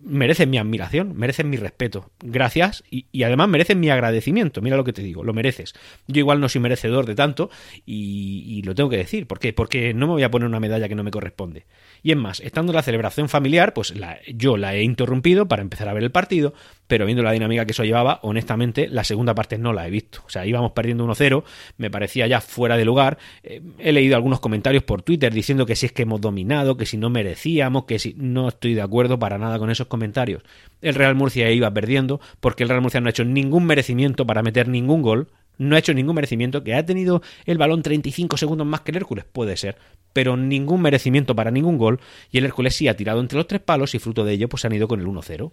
[0.03, 2.11] merecen mi admiración, merecen mi respeto.
[2.21, 4.63] Gracias y, además merecen mi agradecimiento.
[4.63, 5.75] Mira lo que te digo, lo mereces.
[6.07, 7.51] Yo igual no soy merecedor de tanto
[7.85, 9.27] y, lo tengo que decir.
[9.27, 9.53] ¿Por qué?
[9.53, 11.67] Porque no me voy a poner una medalla que no me corresponde.
[12.03, 15.63] Y es más, estando en la celebración familiar, pues la, yo la he interrumpido para
[15.63, 16.55] empezar a ver el partido,
[16.87, 20.23] pero viendo la dinámica que eso llevaba, honestamente, la segunda parte no la he visto.
[20.27, 21.45] O sea, íbamos perdiendo 1-0,
[21.77, 23.19] me parecía ya fuera de lugar.
[23.43, 26.87] Eh, he leído algunos comentarios por Twitter diciendo que si es que hemos dominado, que
[26.87, 30.43] si no merecíamos, que si no estoy de acuerdo para nada con esos comentarios.
[30.81, 34.43] El Real Murcia iba perdiendo porque el Real Murcia no ha hecho ningún merecimiento para
[34.43, 38.67] meter ningún gol no ha hecho ningún merecimiento, que ha tenido el balón 35 segundos
[38.67, 39.77] más que el Hércules, puede ser,
[40.13, 43.61] pero ningún merecimiento para ningún gol, y el Hércules sí ha tirado entre los tres
[43.61, 45.53] palos y fruto de ello pues se han ido con el 1-0.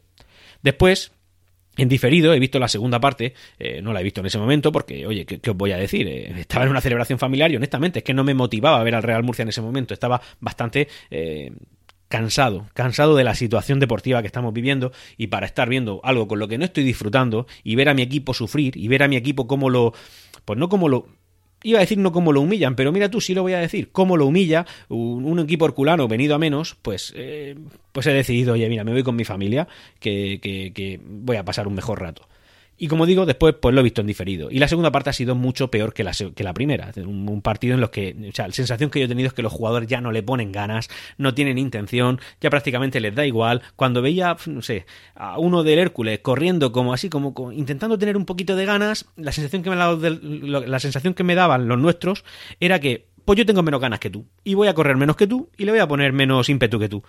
[0.61, 1.11] Después,
[1.77, 4.71] en diferido, he visto la segunda parte, eh, no la he visto en ese momento
[4.71, 6.07] porque, oye, ¿qué, os voy a decir?
[6.07, 8.95] Eh, estaba en una celebración familiar y honestamente es que no me motivaba a ver
[8.95, 10.87] al Real Murcia en ese momento, estaba bastante...
[11.09, 11.51] Eh,
[12.11, 16.39] cansado, cansado de la situación deportiva que estamos viviendo y para estar viendo algo con
[16.39, 19.15] lo que no estoy disfrutando y ver a mi equipo sufrir y ver a mi
[19.15, 19.93] equipo cómo lo,
[20.43, 21.07] pues no como lo,
[21.63, 23.91] iba a decir no cómo lo humillan, pero mira tú sí lo voy a decir,
[23.93, 27.55] cómo lo humilla un, equipo herculano venido a menos, pues, eh,
[27.93, 29.69] pues he decidido, oye, mira, me voy con mi familia,
[30.01, 32.27] que, que, que voy a pasar un mejor rato.
[32.81, 34.49] Y como digo, después pues lo he visto en diferido.
[34.49, 36.91] Y la segunda parte ha sido mucho peor que la, que la primera.
[36.97, 39.43] Un, partido en los que, o sea, la sensación que yo he tenido es que
[39.43, 40.89] los jugadores ya no le ponen ganas,
[41.19, 43.61] no tienen intención, ya prácticamente les da igual.
[43.75, 48.25] Cuando veía, no sé, a uno del Hércules corriendo como así, como, intentando tener un
[48.25, 52.25] poquito de ganas, la sensación que me, la sensación que me daban los nuestros
[52.59, 55.27] era que pues yo tengo menos ganas que tú, y voy a correr menos que
[55.27, 57.03] tú, y le voy a poner menos ímpetu que tú.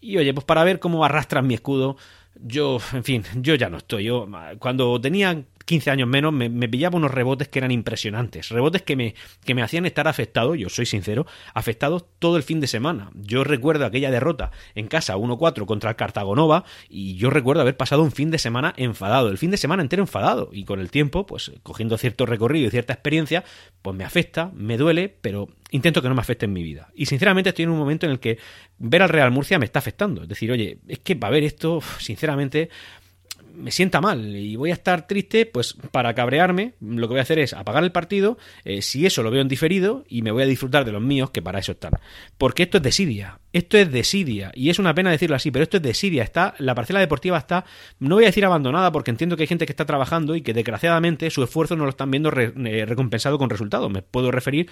[0.00, 1.96] Y oye, pues para ver cómo arrastran mi escudo,
[2.42, 4.04] yo, en fin, yo ya no estoy.
[4.04, 8.50] Yo, cuando tenía 15 años menos, me, pillaba unos rebotes que eran impresionantes.
[8.50, 12.60] Rebotes que me, que me hacían estar afectado, yo soy sincero, afectado todo el fin
[12.60, 13.10] de semana.
[13.14, 18.02] Yo recuerdo aquella derrota en casa 1-4 contra el Cartagonova y yo recuerdo haber pasado
[18.02, 20.50] un fin de semana enfadado, el fin de semana entero enfadado.
[20.52, 23.44] Y con el tiempo, pues cogiendo cierto recorrido y cierta experiencia,
[23.82, 26.88] pues me afecta, me duele, pero intento que no me afecte en mi vida.
[26.94, 28.38] Y sinceramente estoy en un momento en el que
[28.78, 30.22] ver al Real Murcia me está afectando.
[30.22, 32.70] Es decir, oye, es que para ver esto, sinceramente,
[33.56, 37.22] me sienta mal y voy a estar triste, pues para cabrearme, lo que voy a
[37.22, 40.42] hacer es apagar el partido, eh, si eso lo veo en diferido, y me voy
[40.42, 41.92] a disfrutar de los míos, que para eso están.
[42.38, 45.76] Porque esto es desidia, esto es desidia, y es una pena decirlo así, pero esto
[45.76, 47.64] es desidia, está, la parcela deportiva está,
[47.98, 50.52] no voy a decir abandonada, porque entiendo que hay gente que está trabajando y que
[50.52, 53.90] desgraciadamente su esfuerzo no lo están viendo eh, recompensado con resultados.
[53.90, 54.70] Me puedo referir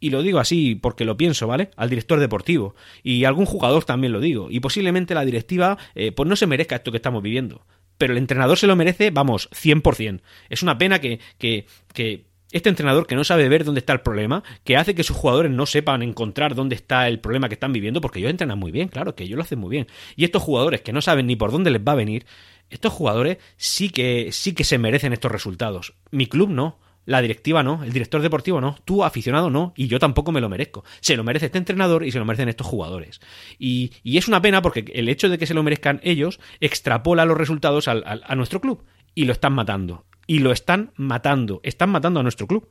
[0.00, 1.70] y lo digo así porque lo pienso, ¿vale?
[1.76, 2.74] Al director deportivo.
[3.02, 4.48] Y algún jugador también lo digo.
[4.50, 7.64] Y posiblemente la directiva, eh, pues no se merezca esto que estamos viviendo
[7.98, 10.20] pero el entrenador se lo merece, vamos, 100%.
[10.48, 14.00] Es una pena que, que, que este entrenador que no sabe ver dónde está el
[14.00, 17.72] problema, que hace que sus jugadores no sepan encontrar dónde está el problema que están
[17.72, 19.88] viviendo, porque ellos entrenan muy bien, claro, que ellos lo hacen muy bien.
[20.14, 22.26] Y estos jugadores que no saben ni por dónde les va a venir,
[22.70, 25.94] estos jugadores sí que, sí que se merecen estos resultados.
[26.12, 26.78] Mi club no.
[27.06, 30.48] La directiva no, el director deportivo no, tú aficionado no, y yo tampoco me lo
[30.48, 30.84] merezco.
[31.00, 33.20] Se lo merece este entrenador y se lo merecen estos jugadores.
[33.58, 37.36] Y, es una pena porque el hecho de que se lo merezcan ellos extrapola los
[37.36, 38.84] resultados a nuestro club.
[39.14, 40.04] Y lo están matando.
[40.26, 41.60] Y lo están matando.
[41.62, 42.68] Están matando a nuestro club.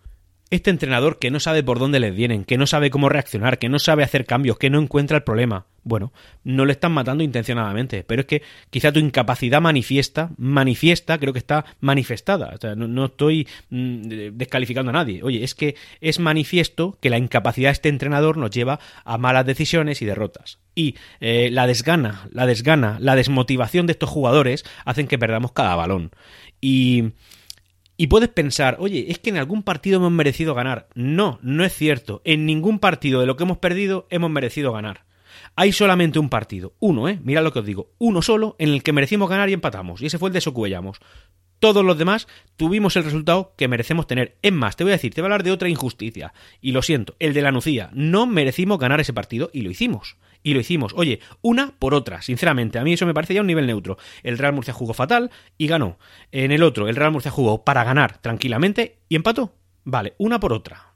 [0.54, 3.70] Este entrenador que no sabe por dónde les vienen, que no sabe cómo reaccionar, que
[3.70, 5.66] no sabe hacer cambios, que no encuentra el problema.
[5.82, 6.14] Bueno,
[6.44, 11.40] no le están matando intencionadamente, pero es que quizá tu incapacidad manifiesta, manifiesta, creo que
[11.40, 12.54] está manifestada.
[12.54, 14.02] O sea, no, estoy mm,
[14.34, 15.24] descalificando a nadie.
[15.24, 19.48] Oye, es que es manifiesto que la incapacidad de este entrenador nos lleva a malas
[19.48, 20.60] decisiones y derrotas.
[20.76, 25.76] Y eh, la desgana, la desgana, la desmotivación de estos jugadores hacen que perdamos cada
[25.76, 26.12] balón.
[26.62, 27.14] Y
[27.96, 30.88] y puedes pensar, oye, es que en algún partido hemos merecido ganar.
[30.96, 32.22] No, no es cierto.
[32.26, 35.06] En ningún partido de lo que hemos perdido hemos merecido ganar.
[35.56, 37.20] Hay solamente un partido, uno, ¿eh?
[37.24, 40.02] Mira lo que os digo, uno solo en el que merecimos ganar y empatamos.
[40.02, 41.00] Y ese fue el de Socuellamos.
[41.60, 42.28] Todos los demás
[42.58, 44.38] tuvimos el resultado que merecemos tener.
[44.42, 46.34] Es más, te voy a decir, te voy a hablar de otra injusticia.
[46.60, 47.90] Y lo siento, el de la Nucía.
[47.94, 50.94] No merecimos ganar ese partido y lo hicimos y lo hicimos.
[50.96, 52.78] Oye, una por otra, sinceramente.
[52.78, 53.98] A mí eso me parece ya un nivel neutro.
[54.22, 55.98] El Real Murcia jugó fatal y ganó.
[56.32, 59.56] En el otro, el Real Murcia jugó para ganar tranquilamente y empató.
[59.86, 60.94] Vale, una por otra.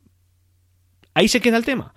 [1.13, 1.95] Ahí se queda el tema.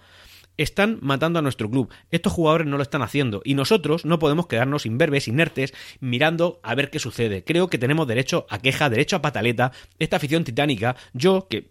[0.57, 1.93] Están matando a nuestro club.
[2.11, 3.41] Estos jugadores no lo están haciendo.
[3.45, 7.45] Y nosotros no podemos quedarnos imberbes, inertes, mirando a ver qué sucede.
[7.45, 9.73] Creo que tenemos derecho a queja, derecho a pataleta.
[9.99, 11.67] Esta afición titánica, yo, que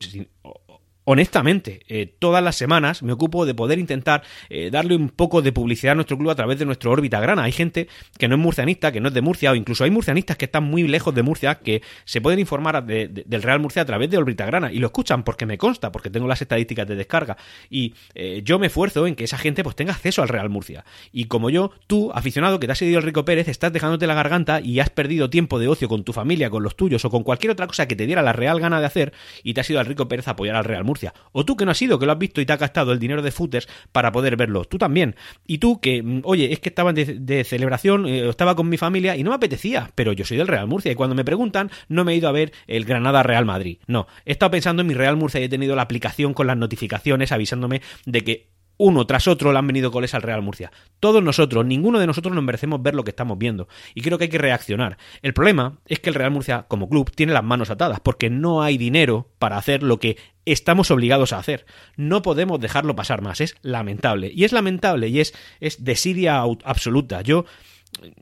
[1.11, 5.51] honestamente, eh, todas las semanas me ocupo de poder intentar eh, darle un poco de
[5.51, 7.45] publicidad a nuestro club a través de nuestro órbita grana.
[7.45, 7.87] Hay gente
[8.19, 10.65] que no es murcianista, que no es de Murcia, o incluso hay murcianistas que están
[10.65, 14.45] muy lejos de Murcia, que se pueden informar del Real Murcia a través de órbita
[14.45, 17.37] grana y lo escuchan porque me consta, porque tengo las estadísticas de descarga.
[17.71, 20.85] Y eh, yo me esfuerzo en que esa gente pues tenga acceso al Real Murcia.
[21.11, 24.13] Y como yo, tú, aficionado que te has seguido el Rico Pérez, estás dejándote la
[24.13, 27.23] garganta y has perdido tiempo de ocio con tu familia, con los tuyos o con
[27.23, 29.79] cualquier otra cosa que te diera la real gana de hacer y te has ido
[29.79, 30.98] al Rico Pérez a apoyar al Real Murcia.
[31.31, 32.99] O tú que no has ido, que lo has visto y te has gastado el
[32.99, 34.65] dinero de footers para poder verlo.
[34.65, 35.15] Tú también.
[35.45, 39.15] Y tú que, mm, oye, es que estaba de, celebración, eh, estaba con mi familia
[39.15, 42.03] y no me apetecía, pero yo soy del Real Murcia y cuando me preguntan no
[42.03, 43.77] me he ido a ver el Granada Real Madrid.
[43.87, 46.57] No, he estado pensando en mi Real Murcia y he tenido la aplicación con las
[46.57, 50.71] notificaciones avisándome de que uno tras otro le han venido goles al Real Murcia.
[51.01, 53.67] Todos nosotros, ninguno de nosotros nos merecemos ver lo que estamos viendo.
[53.93, 54.97] Y creo que hay que reaccionar.
[55.21, 58.63] El problema es que el Real Murcia, como club, tiene las manos atadas, porque no
[58.63, 61.65] hay dinero para hacer lo que estamos obligados a hacer.
[61.97, 63.41] No podemos dejarlo pasar más.
[63.41, 64.31] Es lamentable.
[64.33, 67.21] Y es lamentable y es, es desidia absoluta.
[67.21, 67.43] Yo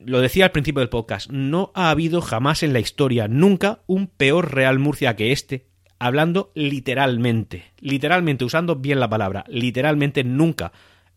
[0.04, 4.08] lo decía al principio del podcast, no ha habido jamás en la historia, nunca, un
[4.08, 5.67] peor Real Murcia que este
[6.00, 10.72] hablando literalmente, literalmente, usando bien la palabra, literalmente nunca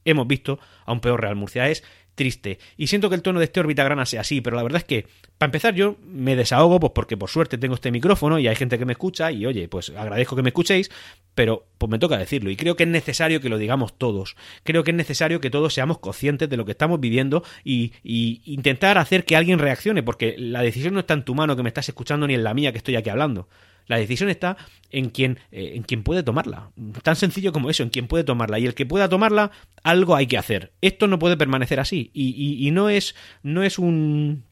[0.04, 1.68] hemos visto a un peor Real Murcia.
[1.68, 1.82] Es
[2.14, 2.58] triste.
[2.76, 4.84] Y siento que el tono de este órbita grana sea así, pero la verdad es
[4.84, 5.06] que,
[5.38, 8.78] para empezar, yo me desahogo, pues porque por suerte tengo este micrófono y hay gente
[8.78, 10.90] que me escucha, y oye, pues agradezco que me escuchéis,
[11.34, 12.50] pero pues me toca decirlo.
[12.50, 14.36] Y creo que es necesario que lo digamos todos.
[14.64, 18.42] Creo que es necesario que todos seamos conscientes de lo que estamos viviendo y, y
[18.44, 21.70] intentar hacer que alguien reaccione, porque la decisión no está en tu mano que me
[21.70, 23.48] estás escuchando ni en la mía que estoy aquí hablando.
[23.90, 24.56] La decisión está
[24.92, 26.70] en quien, eh, en quien puede tomarla.
[27.02, 28.60] Tan sencillo como eso, en quien puede tomarla.
[28.60, 29.50] Y el que pueda tomarla,
[29.82, 30.72] algo hay que hacer.
[30.80, 32.12] Esto no puede permanecer así.
[32.14, 33.16] Y, no es.
[33.42, 34.44] no es un.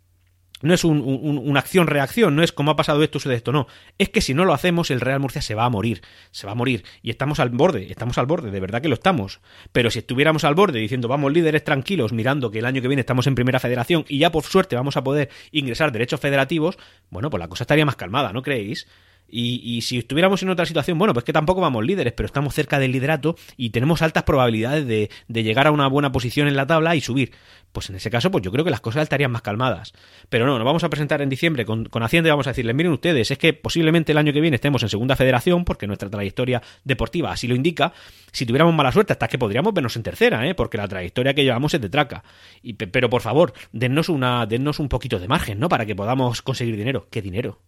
[0.61, 3.68] No es un, una acción-reacción, no es como ha pasado esto, sucede esto, no.
[3.96, 6.03] Es que si no lo hacemos, el Real Murcia se va a morir.
[6.33, 6.83] Se va a morir.
[7.01, 9.40] Y estamos al borde, estamos al borde, de verdad que lo estamos.
[9.70, 13.03] Pero si estuviéramos al borde diciendo, vamos líderes tranquilos, mirando que el año que viene
[13.03, 16.77] estamos en primera federación y ya por suerte vamos a poder ingresar derechos federativos,
[17.09, 18.88] bueno, pues la cosa estaría más calmada, ¿no creéis?
[19.30, 22.78] Y, si estuviéramos en otra situación, bueno, pues que tampoco vamos líderes, pero estamos cerca
[22.78, 26.96] del liderato y tenemos altas probabilidades de, llegar a una buena posición en la tabla
[26.96, 27.32] y subir.
[27.72, 29.92] Pues en ese caso, pues yo creo que las cosas estarían más calmadas.
[30.30, 32.74] Pero no, nos vamos a presentar en diciembre con, con Hacienda y vamos a decirles,
[32.74, 36.08] miren ustedes, es que posiblemente el año que viene estemos en segunda federación, porque nuestra
[36.08, 37.92] trayectoria deportiva así lo indica.
[38.32, 40.54] Si tuviéramos mala suerte, hasta que podríamos vernos en tercera, ¿eh?
[40.54, 42.24] porque la trayectoria que llevamos es de traca.
[42.62, 45.68] Y, pero por favor, dennos, una, dennos un poquito de margen, ¿no?
[45.68, 47.06] Para que podamos conseguir dinero.
[47.10, 47.60] ¿Qué dinero?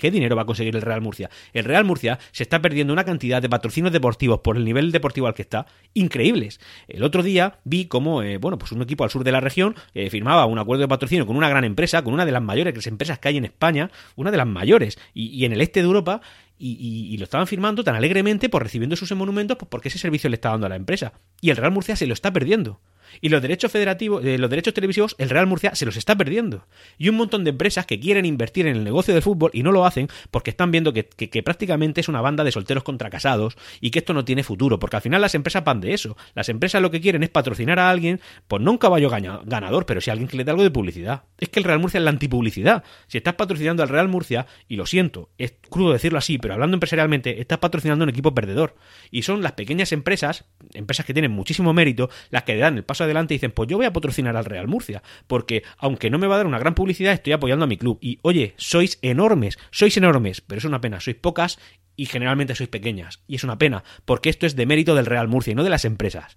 [0.00, 1.30] ¿Qué dinero va a conseguir el Real Murcia?
[1.52, 5.26] El Real Murcia se está perdiendo una cantidad de patrocinios deportivos por el nivel deportivo
[5.26, 6.58] al que está increíbles.
[6.88, 9.76] El otro día vi cómo, eh, bueno, pues un equipo al sur de la región
[9.94, 12.86] eh, firmaba un acuerdo de patrocinio con una gran empresa, con una de las mayores
[12.86, 16.22] empresas que hay en España, una de las mayores, y, en el este de Europa,
[16.58, 20.34] y, lo estaban firmando tan alegremente por recibiendo sus monumentos pues porque ese servicio le
[20.34, 21.12] está dando a la empresa.
[21.40, 22.80] Y el Real Murcia se lo está perdiendo.
[23.20, 26.66] Y los derechos federativos, eh, los derechos televisivos, el Real Murcia se los está perdiendo.
[26.98, 29.72] Y un montón de empresas que quieren invertir en el negocio del fútbol y no
[29.72, 31.04] lo hacen porque están viendo que,
[31.42, 34.78] prácticamente es una banda de solteros contra casados y que esto no tiene futuro.
[34.78, 36.16] Porque al final las empresas van de eso.
[36.34, 40.00] Las empresas lo que quieren es patrocinar a alguien, pues no un caballo ganador, pero
[40.00, 41.24] si alguien que le da algo de publicidad.
[41.38, 42.84] Es que el Real Murcia es la antipublicidad.
[43.06, 46.76] Si estás patrocinando al Real Murcia, y lo siento, es crudo decirlo así, pero hablando
[46.76, 48.76] empresarialmente, estás patrocinando un equipo perdedor.
[49.10, 50.44] Y son las pequeñas empresas,
[50.74, 53.76] empresas que tienen muchísimo mérito, las que dan el paso adelante y dicen, pues yo
[53.76, 56.74] voy a patrocinar al Real Murcia, porque aunque no me va a dar una gran
[56.74, 57.98] publicidad, estoy apoyando a mi club.
[58.00, 61.58] Y oye, sois enormes, sois enormes, pero es una pena, sois pocas
[61.96, 63.20] y generalmente sois pequeñas.
[63.26, 65.70] Y es una pena, porque esto es de mérito del Real Murcia y no de
[65.70, 66.36] las empresas.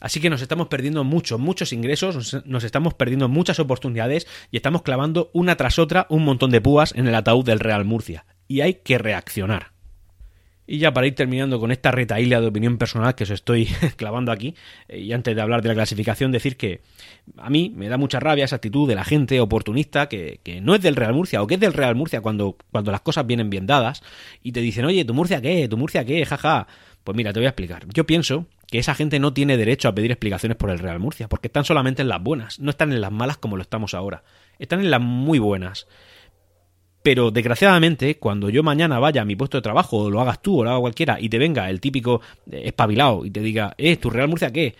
[0.00, 4.82] Así que nos estamos perdiendo muchos, muchos ingresos, nos estamos perdiendo muchas oportunidades y estamos
[4.82, 8.24] clavando una tras otra un montón de púas en el ataúd del Real Murcia.
[8.48, 9.72] Y hay que reaccionar.
[10.72, 14.30] Y ya para ir terminando con esta retaíla de opinión personal que os estoy clavando
[14.30, 14.54] aquí,
[14.86, 16.80] eh, y antes de hablar de la clasificación, decir que
[17.38, 20.80] a mí me da mucha rabia esa actitud de la gente oportunista que, no es
[20.80, 23.66] del Real Murcia o que es del Real Murcia cuando, cuando las cosas vienen bien
[23.66, 24.04] dadas
[24.44, 25.66] y te dicen, oye, ¿tu Murcia qué?
[25.66, 26.24] ¿Tu Murcia qué?
[26.24, 26.68] Jaja.
[27.02, 27.84] Pues mira, te voy a explicar.
[27.92, 31.26] Yo pienso que esa gente no tiene derecho a pedir explicaciones por el Real Murcia,
[31.28, 34.22] porque están solamente en las buenas, no están en las malas como lo estamos ahora,
[34.60, 35.88] están en las muy buenas.
[37.02, 40.60] Pero desgraciadamente, cuando yo mañana vaya a mi puesto de trabajo, o lo hagas tú,
[40.60, 43.96] o lo haga cualquiera, y te venga el típico eh, espabilado y te diga, eh,
[43.96, 44.74] ¿tu Real Murcia qué?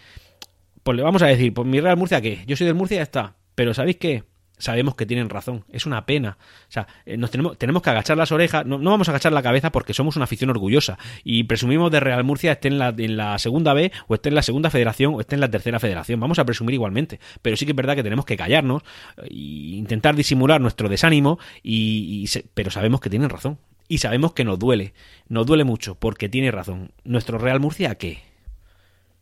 [0.83, 2.98] Pues le vamos a decir, pues mi Real Murcia qué, yo soy del Murcia y
[2.98, 3.37] ya está.
[3.54, 4.24] Pero ¿sabéis qué?
[4.61, 5.64] Sabemos que tienen razón.
[5.73, 6.38] Es una pena.
[6.40, 8.64] O sea, eh, nos tenemos, tenemos que agachar las orejas.
[8.64, 10.99] No, vamos a agachar la cabeza porque somos una afición orgullosa.
[11.25, 14.35] Y presumimos de Real Murcia esté en la, en la segunda B, o esté en
[14.37, 16.20] la segunda federación, o esté en la tercera federación.
[16.20, 17.18] Vamos a presumir igualmente.
[17.42, 18.83] Pero sí que es verdad que tenemos que callarnos
[19.16, 21.38] e intentar disimular nuestro desánimo.
[21.62, 23.59] Y, pero sabemos que tienen razón.
[23.88, 24.94] Y sabemos que nos duele.
[25.29, 26.92] Nos duele mucho porque tiene razón.
[27.03, 28.20] ¿Nuestro Real Murcia qué?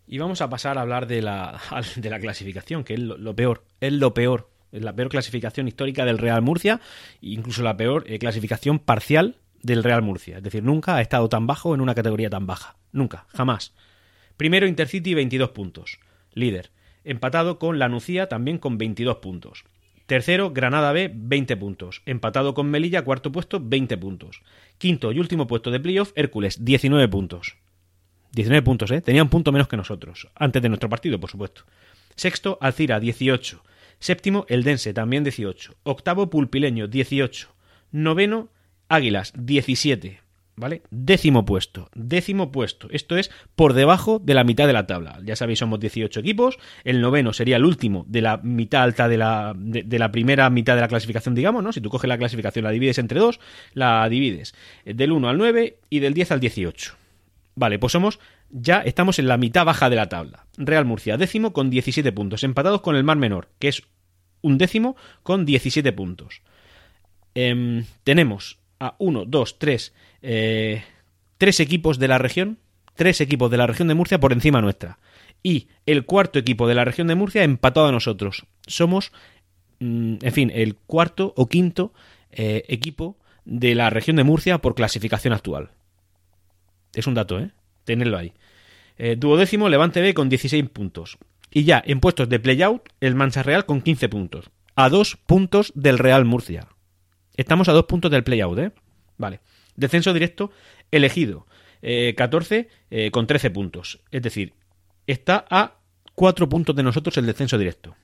[0.06, 1.60] Y vamos a pasar a hablar de la,
[1.96, 3.64] de la clasificación, que es lo peor.
[3.80, 6.80] Es lo peor la peor clasificación histórica del Real Murcia,
[7.20, 10.38] incluso la peor eh, clasificación parcial del Real Murcia.
[10.38, 12.76] Es decir, nunca ha estado tan bajo en una categoría tan baja.
[12.92, 13.74] Nunca, jamás.
[14.36, 15.98] Primero Intercity 22 puntos,
[16.32, 16.70] líder.
[17.04, 19.64] Empatado con La Nucía también con 22 puntos.
[20.06, 22.02] Tercero, Granada B, 20 puntos.
[22.06, 24.42] Empatado con Melilla, cuarto puesto, 20 puntos.
[24.78, 27.56] Quinto y último puesto de playoff, Hércules, 19 puntos.
[28.32, 29.00] 19 puntos, ¿eh?
[29.00, 30.28] Tenía un punto menos que nosotros.
[30.34, 31.64] Antes de nuestro partido, por supuesto.
[32.14, 33.62] Sexto, Alcira, 18.
[33.98, 35.74] Séptimo, Eldense, también 18.
[35.82, 37.48] Octavo, Pulpileño, 18.
[37.90, 38.50] Noveno,
[38.88, 40.20] Águilas, 17.
[40.58, 40.82] ¿vale?
[40.90, 42.88] Décimo puesto, décimo puesto.
[42.90, 45.20] Esto es por debajo de la mitad de la tabla.
[45.24, 46.58] Ya sabéis, somos 18 equipos.
[46.84, 50.74] El noveno sería el último de la mitad alta de la, de, la primera mitad
[50.74, 51.72] de la clasificación, digamos, ¿no?
[51.72, 53.40] Si tú coges la clasificación, la divides entre dos,
[53.72, 56.94] la divides del 1 al 9 y del 10 al 18.
[57.54, 60.46] Vale, pues somos, ya estamos en la mitad baja de la tabla.
[60.56, 63.82] Real Murcia, décimo con 17 puntos, empatados con el Mar Menor, que es
[64.40, 66.42] un décimo con 17 puntos.
[67.34, 70.82] Em, tenemos a 1, 2, 3, eh,
[71.36, 72.58] tres equipos de la región,
[72.94, 74.98] tres equipos de la región de Murcia por encima nuestra.
[75.42, 78.44] Y el cuarto equipo de la región de Murcia empatado a nosotros.
[78.66, 79.12] Somos,
[79.78, 81.92] mm, en fin, el cuarto o quinto
[82.32, 85.70] eh, equipo de la región de Murcia por clasificación actual.
[86.92, 87.50] Es un dato, ¿eh?
[87.88, 88.34] Tenerlo ahí.
[88.98, 91.16] Eh, duodécimo, Levante B con 16 puntos.
[91.50, 94.50] Y ya, en puestos de playout, el Mancha Real con 15 puntos.
[94.74, 96.68] A dos puntos del Real Murcia.
[97.34, 98.72] Estamos a dos puntos del playout, ¿eh?
[99.16, 99.40] Vale.
[99.74, 100.50] Descenso directo
[100.90, 101.46] elegido.
[101.80, 104.00] 14 eh, eh, con 13 puntos.
[104.10, 104.52] Es decir,
[105.06, 105.78] está a
[106.14, 107.96] 4 puntos de nosotros el descenso directo.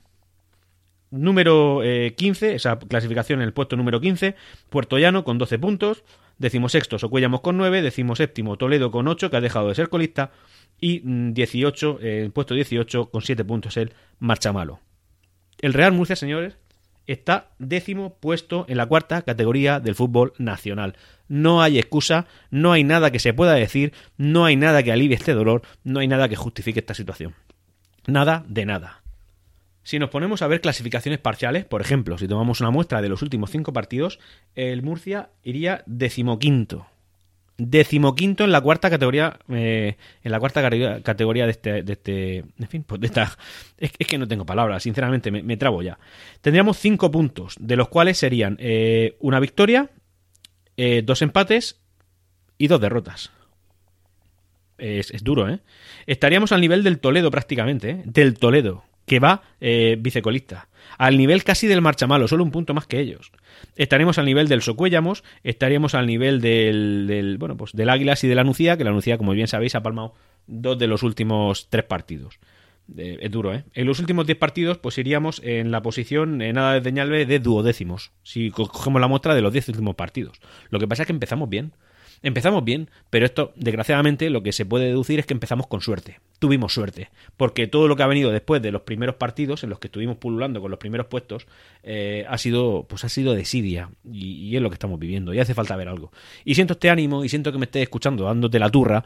[1.11, 1.83] Número
[2.17, 4.35] 15, eh, esa clasificación en el puesto número 15,
[4.71, 6.05] Puerto Llano con 12 puntos.
[6.39, 7.83] Decimosexto, Socuellamos con 9.
[7.83, 10.31] Decimoséptimo, Toledo con 8, que ha dejado de ser colista.
[10.81, 14.81] Y 18, mm, el puesto 18 con 7 puntos el Marchamalo.
[15.61, 16.57] El Real Murcia, señores,
[17.07, 20.97] está décimo puesto en la cuarta categoría del fútbol nacional.
[21.29, 25.17] No hay excusa, no hay nada que se pueda decir, no hay nada que alivie
[25.17, 27.35] este dolor, no hay nada que justifique esta situación.
[28.07, 29.04] Nada de nada.
[29.85, 33.21] Si nos ponemos a ver clasificaciones parciales, por ejemplo, si tomamos una muestra de los
[33.21, 34.19] últimos cinco partidos,
[34.55, 36.87] el Murcia iría decimoquinto.
[37.59, 40.63] Decimoquinto en la cuarta categoría eh, en la cuarta
[41.03, 43.39] categoría de este, de este en fin pues de esta
[43.79, 45.99] es, que no tengo palabras sinceramente me, trabo ya.
[46.41, 49.91] Tendríamos cinco puntos de los cuales serían eh, una victoria
[50.77, 51.81] eh, dos empates
[52.59, 53.31] y dos derrotas.
[54.77, 55.61] Es, es, duro eh
[56.07, 59.43] estaríamos al nivel del Toledo prácticamente del Toledo que va
[59.99, 63.33] vicecolista al nivel casi del Marchamalo, solo un punto más que ellos.
[63.77, 68.29] Estaremos al nivel del Socuéllamos, estaríamos al nivel del, del, bueno, pues del Águilas y
[68.29, 70.15] de la Nucía, que la Nucía, como bien sabéis, ha palmado
[70.47, 72.39] dos de los últimos tres partidos.
[72.97, 73.65] Eh, es duro, ¿eh?
[73.73, 77.39] En los últimos diez partidos, pues iríamos en la posición, en nada de Ñalve, de
[77.39, 80.39] duodécimos, si cogemos la muestra de los diez últimos partidos.
[80.69, 81.73] Lo que pasa es que empezamos bien.
[82.25, 86.21] Empezamos bien, pero esto, desgraciadamente, lo que se puede deducir es que empezamos con suerte.
[86.39, 89.79] Tuvimos suerte, porque todo lo que ha venido después de los primeros partidos, en los
[89.79, 91.47] que estuvimos pululando con los primeros puestos,
[91.83, 95.39] eh, ha sido, pues ha sido desidia, y, y es lo que estamos viviendo, y
[95.39, 96.13] hace falta ver algo.
[96.47, 99.05] Y siento este ánimo, y siento que me estés escuchando, dándote la turra,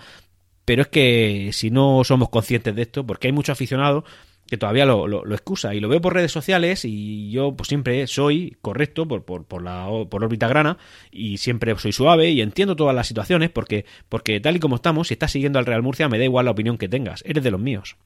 [0.65, 4.05] pero es que si no somos conscientes de esto, porque hay muchos aficionados
[4.49, 5.75] que todavía lo, excusa.
[5.75, 9.63] Y lo veo por redes sociales y yo pues siempre soy correcto por, por, por,
[9.63, 10.79] la por órbita grana
[11.11, 15.09] y siempre soy suave y entiendo todas las situaciones porque porque tal y como estamos
[15.09, 17.23] si estás siguiendo al Real Murcia me da igual la opinión que tengas.
[17.27, 17.97] Eres de los míos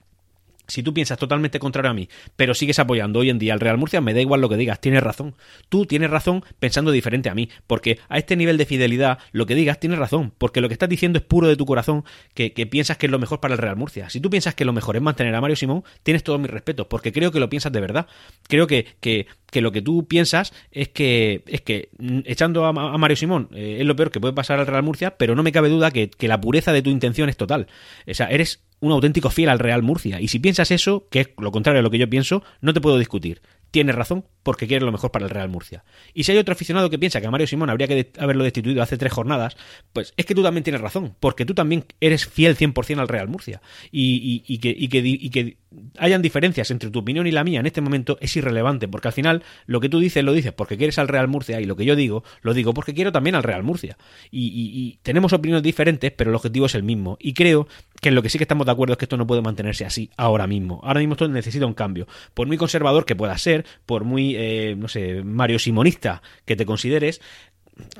[0.72, 3.76] si tú piensas totalmente contrario a mí, pero sigues apoyando hoy en día al Real
[3.76, 5.34] Murcia, me da igual lo que digas, tienes razón.
[5.68, 9.54] Tú tienes razón pensando diferente a mí, porque a este nivel de fidelidad, lo que
[9.54, 12.96] digas tienes razón, porque lo que estás diciendo es puro de tu corazón, que, piensas
[12.96, 14.08] que es lo mejor para el Real Murcia.
[14.08, 16.88] Si tú piensas que lo mejor es mantener a Mario Simón, tienes todo mi respeto,
[16.88, 18.06] porque creo que lo piensas de verdad.
[18.48, 22.72] Creo que, que, que lo que tú piensas es que, es que mm, echando a,
[22.72, 25.52] Mario Simón eh, es lo peor que puede pasar al Real Murcia, pero no me
[25.52, 27.66] cabe duda que, que la pureza de tu intención es total.
[28.08, 30.20] O sea, eres un auténtico fiel al Real Murcia.
[30.20, 32.82] Y si piensas eso, que es lo contrario a lo que yo pienso, no te
[32.82, 33.40] puedo discutir
[33.72, 35.84] tiene razón porque quiere lo mejor para el Real Murcia.
[36.14, 38.82] Y si hay otro aficionado que piensa que a Mario Simón habría que haberlo destituido
[38.82, 39.56] hace tres jornadas,
[39.92, 43.28] pues es que tú también tienes razón, porque tú también eres fiel 100% al Real
[43.28, 43.60] Murcia.
[43.90, 45.56] Y, que, y, que, y que
[45.98, 49.14] hayan diferencias entre tu opinión y la mía en este momento es irrelevante, porque al
[49.14, 51.84] final lo que tú dices lo dices porque quieres al Real Murcia y lo que
[51.84, 53.96] yo digo lo digo porque quiero también al Real Murcia.
[54.30, 57.16] Y, tenemos opiniones diferentes, pero el objetivo es el mismo.
[57.20, 57.66] Y creo
[58.00, 59.84] que en lo que sí que estamos de acuerdo es que esto no puede mantenerse
[59.84, 60.80] así ahora mismo.
[60.82, 62.06] Ahora mismo esto necesita un cambio.
[62.34, 66.66] Por muy conservador que pueda ser, por muy, eh, no sé, Mario Simonista que te
[66.66, 67.20] consideres,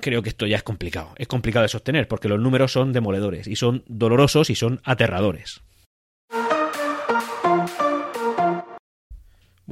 [0.01, 1.13] creo que esto ya es complicado.
[1.17, 5.63] Es complicado de sostener porque los números son demoledores y son dolorosos y son aterradores.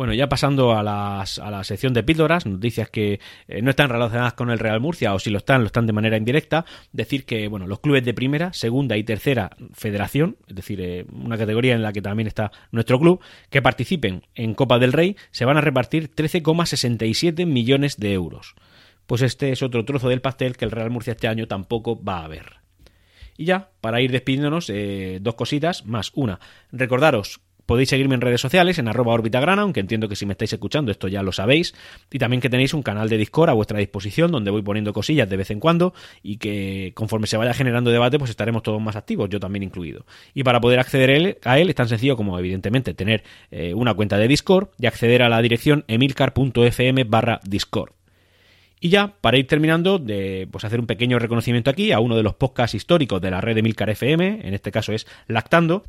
[0.01, 3.91] Bueno, ya pasando a, las, a la sección de píldoras, noticias que eh, no están
[3.91, 7.27] relacionadas con el Real Murcia o si lo están, lo están de manera indirecta, decir
[7.27, 11.75] que bueno, los clubes de primera, segunda y tercera federación, es decir, eh, una categoría
[11.75, 15.59] en la que también está nuestro club, que participen en Copa del Rey, se van
[15.59, 18.55] a repartir 13,67 millones de euros.
[19.07, 22.25] Pues este es otro trozo del pastel que el Real Murcia este año tampoco va
[22.25, 22.61] a ver.
[23.37, 26.11] Y ya, para ir despidiéndonos, eh, dos cositas más.
[26.15, 26.41] Una,
[26.73, 30.53] recordaros podéis seguirme en redes sociales, en arroba orbitagrana, aunque entiendo que si me estáis
[30.53, 31.73] escuchando esto ya lo sabéis,
[32.11, 35.31] y también que tenéis un canal de Discord a vuestra disposición donde voy poniendo cosillas
[35.31, 38.97] de vez en cuando y que conforme se vaya generando debate pues estaremos todos más
[38.97, 40.05] activos, yo también incluido.
[40.35, 44.19] Y para poder acceder a él es tan sencillo como evidentemente tener eh, una cuenta
[44.19, 47.93] de Discord y acceder a la dirección emilcar.fm barra Discord.
[48.81, 52.25] Y ya, para ir terminando, de pues hacer un pequeño reconocimiento aquí a uno de
[52.25, 55.85] los podcasts históricos de la red de Milcar FM, en este caso es Lactando,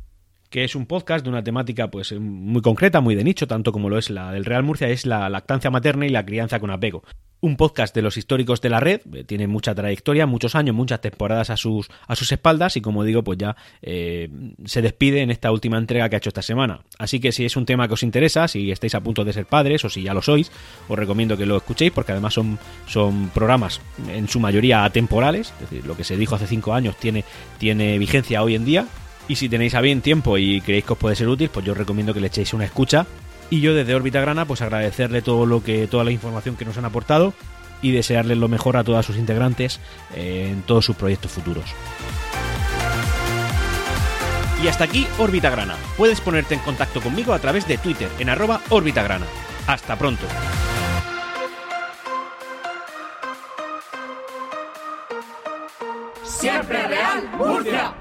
[0.52, 3.88] que es un podcast de una temática pues muy concreta, muy de nicho, tanto como
[3.88, 7.02] lo es la del Real Murcia, es la lactancia materna y la crianza con apego.
[7.40, 11.00] Un podcast de los históricos de la red, eh, tiene mucha trayectoria, muchos años, muchas
[11.00, 14.28] temporadas a sus, a sus espaldas y como digo, pues ya eh,
[14.66, 16.82] se despide en esta última entrega que ha hecho esta semana.
[16.98, 19.46] Así que si es un tema que os interesa, si estáis a punto de ser
[19.46, 20.52] padres o si ya lo sois,
[20.86, 25.70] os recomiendo que lo escuchéis porque además son, son programas en su mayoría atemporales, es
[25.70, 27.24] decir, lo que se dijo hace cinco años tiene,
[27.58, 28.86] tiene vigencia hoy en día
[29.28, 31.72] y si tenéis a bien tiempo y creéis que os puede ser útil, pues yo
[31.72, 33.06] os recomiendo que le echéis una escucha.
[33.50, 36.78] Y yo desde Órbita Grana, pues agradecerle todo lo que, toda la información que nos
[36.78, 37.34] han aportado
[37.82, 39.80] y desearles lo mejor a todas sus integrantes
[40.14, 41.64] en todos sus proyectos futuros.
[44.62, 45.76] Y hasta aquí Órbita Grana.
[45.96, 49.26] Puedes ponerte en contacto conmigo a través de Twitter en arroba Grana.
[49.66, 50.24] Hasta pronto.
[56.24, 57.94] Siempre Real Murcia.